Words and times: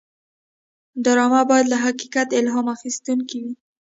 ډرامه 1.03 1.41
باید 1.49 1.65
له 1.73 1.77
حقیقت 1.85 2.27
الهام 2.39 2.67
اخیستې 2.75 3.11
وي 3.43 3.53